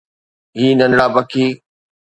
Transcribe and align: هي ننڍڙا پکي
هي 0.57 0.67
ننڍڙا 0.79 1.07
پکي 1.15 1.45